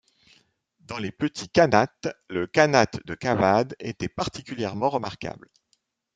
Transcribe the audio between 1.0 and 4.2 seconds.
petits khanats, le khanat de Cavad était